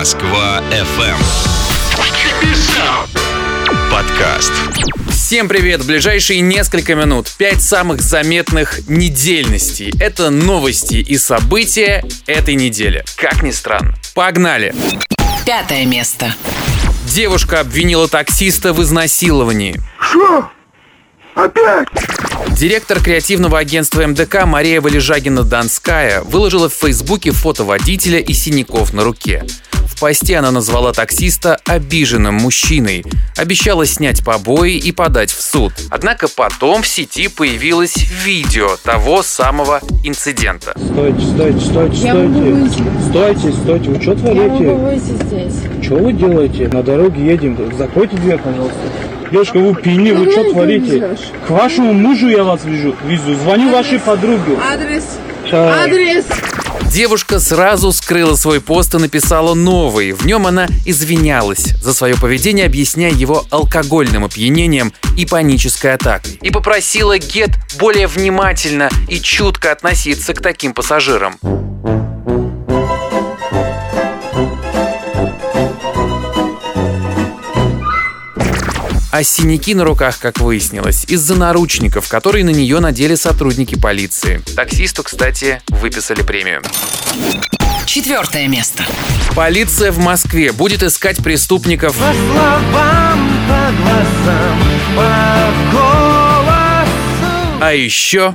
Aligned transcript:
Москва 0.00 0.62
FM. 0.70 1.14
Подкаст. 3.90 4.50
Всем 5.10 5.46
привет! 5.46 5.82
В 5.82 5.86
ближайшие 5.86 6.40
несколько 6.40 6.94
минут 6.94 7.30
пять 7.36 7.60
самых 7.60 8.00
заметных 8.00 8.88
недельностей. 8.88 9.92
Это 10.00 10.30
новости 10.30 10.94
и 10.94 11.18
события 11.18 12.02
этой 12.26 12.54
недели. 12.54 13.04
Как 13.18 13.42
ни 13.42 13.50
странно. 13.50 13.94
Погнали! 14.14 14.74
Пятое 15.44 15.84
место. 15.84 16.34
Девушка 17.04 17.60
обвинила 17.60 18.08
таксиста 18.08 18.72
в 18.72 18.80
изнасиловании. 18.80 19.82
Что? 20.00 20.50
Опять? 21.34 21.88
Директор 22.56 23.00
креативного 23.00 23.58
агентства 23.58 24.06
МДК 24.06 24.46
Мария 24.46 24.80
Валежагина-Донская 24.80 26.22
выложила 26.22 26.70
в 26.70 26.72
Фейсбуке 26.72 27.32
фото 27.32 27.64
водителя 27.64 28.18
и 28.18 28.32
синяков 28.32 28.94
на 28.94 29.04
руке. 29.04 29.44
Посте 30.00 30.36
она 30.38 30.50
назвала 30.50 30.92
таксиста 30.92 31.58
обиженным 31.66 32.34
мужчиной, 32.36 33.04
обещала 33.36 33.84
снять 33.84 34.24
побои 34.24 34.72
и 34.76 34.92
подать 34.92 35.30
в 35.30 35.42
суд. 35.42 35.74
Однако 35.90 36.26
потом 36.28 36.80
в 36.82 36.86
сети 36.88 37.28
появилось 37.28 37.94
видео 38.24 38.76
того 38.82 39.22
самого 39.22 39.80
инцидента. 40.02 40.74
Стойте, 40.76 41.20
стойте, 41.26 41.60
стойте, 41.60 41.96
Я 41.98 42.14
могу 42.14 42.32
стойте. 42.40 42.52
выйти. 42.52 43.08
Стойте, 43.10 43.52
стойте. 43.52 43.90
Вы 43.90 44.00
что 44.02 44.12
Я 44.12 44.34
могу 44.34 44.64
творите? 44.64 44.74
выйти 44.74 45.22
здесь. 45.26 45.84
Что 45.84 45.94
вы 45.96 46.12
делаете? 46.14 46.68
На 46.68 46.82
дороге 46.82 47.26
едем. 47.26 47.76
Закройте 47.76 48.16
дверь, 48.16 48.38
пожалуйста. 48.38 48.78
Девушка, 49.30 49.58
вы 49.58 49.74
пьяны, 49.74 50.14
вы 50.14 50.30
что 50.32 50.50
творите? 50.50 50.86
везешь? 50.96 51.28
К 51.46 51.50
вашему 51.50 51.92
мужу 51.92 52.28
я 52.28 52.42
вас 52.42 52.64
вижу. 52.64 52.96
Везу. 53.04 53.34
Звоню 53.34 53.70
вашей 53.70 53.98
подруге. 53.98 54.56
Адрес. 54.72 55.04
Адрес. 55.52 56.24
Девушка 56.92 57.38
сразу 57.38 57.92
скрыла 57.92 58.34
свой 58.34 58.60
пост 58.60 58.94
и 58.94 58.98
написала 58.98 59.54
новый. 59.54 60.12
В 60.12 60.26
нем 60.26 60.46
она 60.46 60.66
извинялась 60.84 61.74
за 61.80 61.94
свое 61.94 62.16
поведение, 62.16 62.66
объясняя 62.66 63.12
его 63.12 63.44
алкогольным 63.50 64.24
опьянением 64.24 64.92
и 65.16 65.24
панической 65.24 65.94
атакой. 65.94 66.38
И 66.42 66.50
попросила 66.50 67.16
Гет 67.18 67.50
более 67.78 68.08
внимательно 68.08 68.90
и 69.08 69.20
чутко 69.20 69.70
относиться 69.70 70.34
к 70.34 70.42
таким 70.42 70.74
пассажирам. 70.74 71.38
А 79.10 79.24
синяки 79.24 79.74
на 79.74 79.84
руках, 79.84 80.18
как 80.20 80.38
выяснилось, 80.38 81.04
из-за 81.08 81.34
наручников, 81.34 82.08
которые 82.08 82.44
на 82.44 82.50
нее 82.50 82.78
надели 82.78 83.16
сотрудники 83.16 83.74
полиции. 83.74 84.40
Таксисту, 84.54 85.02
кстати, 85.02 85.60
выписали 85.68 86.22
премию. 86.22 86.62
Четвертое 87.86 88.46
место. 88.46 88.84
Полиция 89.34 89.90
в 89.90 89.98
Москве 89.98 90.52
будет 90.52 90.84
искать 90.84 91.16
преступников. 91.16 91.96
А 97.70 97.72
еще 97.72 98.34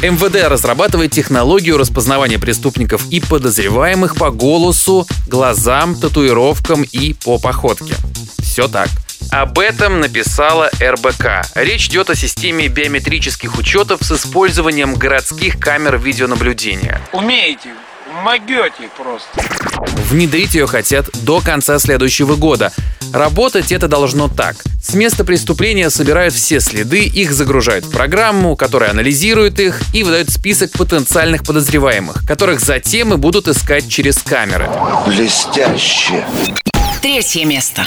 МВД 0.00 0.48
разрабатывает 0.48 1.10
технологию 1.10 1.76
распознавания 1.76 2.38
преступников 2.38 3.04
и 3.10 3.18
подозреваемых 3.18 4.14
по 4.14 4.30
голосу, 4.30 5.08
глазам, 5.26 5.96
татуировкам 5.96 6.84
и 6.84 7.14
по 7.14 7.40
походке. 7.40 7.96
Все 8.40 8.68
так. 8.68 8.88
Об 9.32 9.58
этом 9.58 9.98
написала 9.98 10.70
РБК. 10.80 11.48
Речь 11.56 11.88
идет 11.88 12.10
о 12.10 12.14
системе 12.14 12.68
биометрических 12.68 13.58
учетов 13.58 14.04
с 14.04 14.12
использованием 14.12 14.94
городских 14.94 15.58
камер 15.58 15.98
видеонаблюдения. 15.98 17.00
Умеете, 17.12 17.70
могете 18.22 18.88
просто. 18.96 19.42
Внедрить 20.08 20.54
ее 20.54 20.66
хотят 20.66 21.08
до 21.22 21.40
конца 21.40 21.78
следующего 21.78 22.36
года. 22.36 22.72
Работать 23.12 23.72
это 23.72 23.86
должно 23.88 24.28
так. 24.28 24.56
С 24.82 24.94
места 24.94 25.24
преступления 25.24 25.88
собирают 25.88 26.34
все 26.34 26.60
следы, 26.60 27.04
их 27.04 27.32
загружают 27.32 27.84
в 27.84 27.90
программу, 27.90 28.56
которая 28.56 28.90
анализирует 28.90 29.60
их 29.60 29.80
и 29.92 30.02
выдает 30.02 30.30
список 30.30 30.72
потенциальных 30.72 31.44
подозреваемых, 31.44 32.26
которых 32.26 32.60
затем 32.60 33.14
и 33.14 33.16
будут 33.16 33.48
искать 33.48 33.88
через 33.88 34.18
камеры. 34.18 34.68
Блестяще. 35.06 36.24
Третье 37.00 37.44
место. 37.44 37.86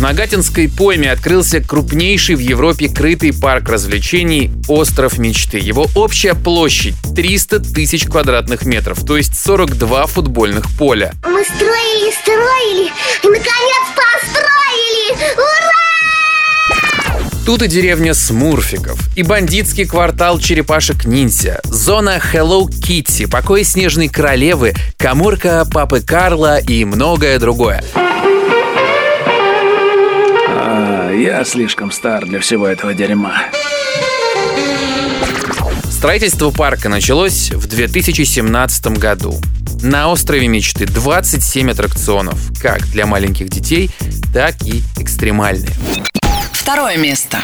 В 0.00 0.02
Нагатинской 0.02 0.66
пойме 0.66 1.12
открылся 1.12 1.60
крупнейший 1.60 2.34
в 2.34 2.38
Европе 2.38 2.88
крытый 2.88 3.34
парк 3.34 3.68
развлечений 3.68 4.50
«Остров 4.66 5.18
мечты». 5.18 5.58
Его 5.58 5.88
общая 5.94 6.32
площадь 6.32 6.94
300 7.14 7.60
тысяч 7.60 8.06
квадратных 8.06 8.64
метров, 8.64 9.04
то 9.04 9.18
есть 9.18 9.38
42 9.38 10.06
футбольных 10.06 10.70
поля. 10.78 11.12
Мы 11.22 11.44
строили, 11.44 12.14
строили 12.18 12.86
и 12.86 13.26
наконец-то 13.26 14.02
построили! 14.22 15.34
Ура! 15.36 15.80
Тут 17.44 17.60
и 17.60 17.68
деревня 17.68 18.14
Смурфиков, 18.14 18.98
и 19.16 19.22
бандитский 19.22 19.84
квартал 19.84 20.38
черепашек-ниндзя, 20.38 21.60
зона 21.64 22.18
Hello 22.32 22.66
Kitty, 22.66 23.28
покой 23.28 23.64
Снежной 23.64 24.08
Королевы, 24.08 24.72
коморка 24.96 25.66
Папы 25.70 26.00
Карла 26.00 26.56
и 26.56 26.86
многое 26.86 27.38
другое. 27.38 27.84
Я 31.20 31.44
слишком 31.44 31.90
стар 31.90 32.24
для 32.24 32.40
всего 32.40 32.66
этого 32.66 32.94
дерьма. 32.94 33.34
Строительство 35.90 36.50
парка 36.50 36.88
началось 36.88 37.50
в 37.50 37.66
2017 37.66 38.98
году. 38.98 39.34
На 39.82 40.10
острове 40.10 40.48
мечты 40.48 40.86
27 40.86 41.70
аттракционов, 41.70 42.38
как 42.62 42.86
для 42.86 43.06
маленьких 43.06 43.50
детей, 43.50 43.90
так 44.32 44.54
и 44.64 44.82
экстремальные. 44.98 45.74
Второе 46.52 46.96
место. 46.96 47.38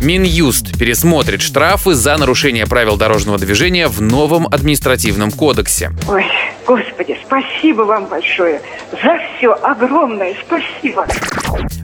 Минюст 0.00 0.78
пересмотрит 0.78 1.42
штрафы 1.42 1.94
за 1.94 2.16
нарушение 2.16 2.66
правил 2.66 2.96
дорожного 2.96 3.38
движения 3.38 3.88
в 3.88 4.00
новом 4.00 4.46
административном 4.46 5.30
кодексе. 5.30 5.92
Ой, 6.08 6.24
Господи, 6.66 7.18
спасибо 7.26 7.82
вам 7.82 8.06
большое. 8.06 8.60
За 8.92 9.18
все 9.36 9.52
огромное 9.52 10.34
спасибо. 10.46 11.06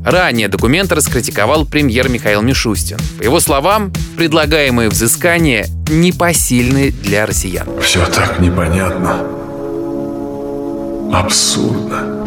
Ранее 0.04 0.48
документ 0.48 0.92
раскритиковал 0.92 1.66
премьер 1.66 2.08
Михаил 2.08 2.42
Мишустин. 2.42 2.98
По 3.18 3.22
его 3.22 3.40
словам, 3.40 3.92
предлагаемые 4.16 4.88
взыскания 4.88 5.66
непосильны 5.88 6.90
для 6.90 7.26
россиян. 7.26 7.66
Все 7.82 8.04
так 8.06 8.38
непонятно. 8.40 9.26
Абсурдно. 11.12 12.24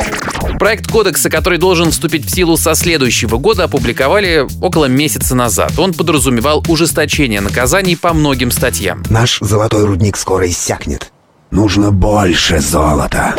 Проект 0.59 0.87
кодекса, 0.89 1.29
который 1.29 1.57
должен 1.57 1.91
вступить 1.91 2.25
в 2.25 2.33
силу 2.33 2.57
со 2.57 2.75
следующего 2.75 3.37
года, 3.37 3.65
опубликовали 3.65 4.45
около 4.61 4.85
месяца 4.85 5.35
назад. 5.35 5.77
Он 5.77 5.93
подразумевал 5.93 6.63
ужесточение 6.67 7.41
наказаний 7.41 7.95
по 7.95 8.13
многим 8.13 8.51
статьям. 8.51 9.03
Наш 9.09 9.39
золотой 9.39 9.85
рудник 9.85 10.17
скоро 10.17 10.47
иссякнет. 10.49 11.12
Нужно 11.53 11.91
больше 11.91 12.59
золота. 12.59 13.35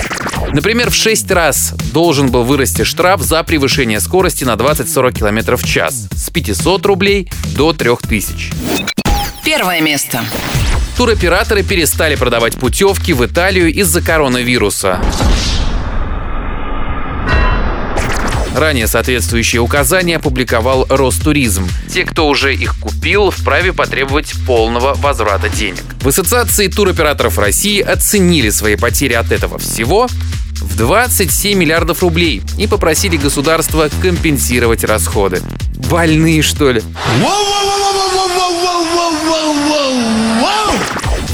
Например, 0.53 0.89
в 0.89 0.95
6 0.95 1.29
раз 1.33 1.75
должен 1.93 2.31
был 2.31 2.45
вырасти 2.45 2.85
штраф 2.85 3.21
за 3.21 3.43
превышение 3.43 3.99
скорости 3.99 4.45
на 4.45 4.53
20-40 4.53 5.13
км 5.13 5.57
в 5.57 5.65
час 5.65 6.07
с 6.13 6.31
500 6.31 6.87
рублей 6.87 7.29
до 7.57 7.73
3000. 7.73 8.53
Первое 9.45 9.81
место. 9.81 10.21
Туроператоры 10.97 11.65
перестали 11.65 12.15
продавать 12.15 12.55
путевки 12.55 13.13
в 13.13 13.27
Италию 13.27 13.75
из-за 13.75 14.01
коронавируса. 14.01 15.01
Ранее 18.55 18.87
соответствующие 18.87 19.61
указания 19.61 20.17
опубликовал 20.17 20.87
Ростуризм. 20.89 21.69
Те, 21.93 22.05
кто 22.05 22.29
уже 22.29 22.55
их 22.55 22.79
купил, 22.79 23.31
вправе 23.31 23.73
потребовать 23.73 24.33
полного 24.47 24.95
возврата 24.95 25.49
денег. 25.49 25.83
В 26.01 26.09
Ассоциации 26.09 26.69
туроператоров 26.69 27.37
России 27.39 27.81
оценили 27.81 28.51
свои 28.51 28.77
потери 28.77 29.15
от 29.15 29.33
этого 29.33 29.59
всего 29.59 30.06
в 30.61 30.77
27 30.77 31.59
миллиардов 31.59 32.03
рублей 32.03 32.43
и 32.56 32.69
попросили 32.69 33.17
государство 33.17 33.91
компенсировать 34.01 34.85
расходы. 34.85 35.43
Больные, 35.91 36.43
что 36.43 36.71
ли? 36.71 36.81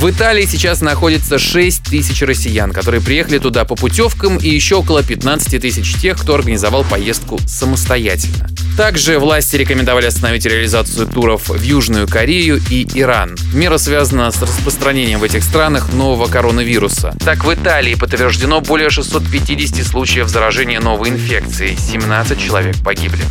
В 0.00 0.08
Италии 0.08 0.46
сейчас 0.46 0.80
находится 0.80 1.38
6 1.38 1.82
тысяч 1.82 2.22
россиян, 2.22 2.72
которые 2.72 3.02
приехали 3.02 3.36
туда 3.36 3.66
по 3.66 3.74
путевкам 3.74 4.38
и 4.38 4.48
еще 4.48 4.76
около 4.76 5.02
15 5.02 5.60
тысяч 5.60 5.92
тех, 6.00 6.18
кто 6.18 6.34
организовал 6.36 6.84
поездку 6.84 7.38
самостоятельно. 7.46 8.48
Также 8.78 9.18
власти 9.18 9.56
рекомендовали 9.56 10.06
остановить 10.06 10.46
реализацию 10.46 11.06
туров 11.06 11.50
в 11.50 11.62
Южную 11.62 12.08
Корею 12.08 12.62
и 12.70 12.88
Иран. 12.98 13.36
Мера 13.52 13.76
связана 13.76 14.30
с 14.30 14.40
распространением 14.40 15.18
в 15.18 15.24
этих 15.24 15.44
странах 15.44 15.92
нового 15.92 16.28
коронавируса. 16.28 17.14
Так, 17.22 17.44
в 17.44 17.52
Италии 17.52 17.94
подтверждено 17.94 18.62
более 18.62 18.88
650 18.88 19.86
случаев 19.86 20.28
заражения 20.28 20.80
новой 20.80 21.10
инфекцией. 21.10 21.76
17 21.76 22.40
человек 22.40 22.76
погибли. 22.82 23.22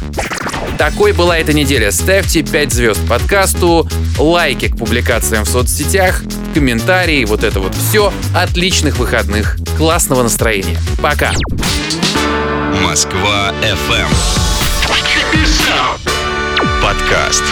Такой 0.78 1.12
была 1.12 1.38
эта 1.38 1.54
неделя. 1.54 1.92
Ставьте 1.92 2.42
5 2.42 2.74
звезд 2.74 3.08
подкасту, 3.08 3.88
лайки 4.18 4.70
к 4.70 4.78
публикациям 4.78 5.46
в 5.46 5.50
соцсетях, 5.50 6.24
комментарии, 6.54 7.26
вот 7.26 7.44
это 7.44 7.60
вот 7.60 7.76
все. 7.76 8.14
Отличных 8.34 8.98
выходных, 8.98 9.58
классного 9.78 10.24
настроения. 10.24 10.78
Пока. 11.02 11.34
Москва 12.82 13.54
FM. 13.62 14.08
Подкаст. 16.82 17.44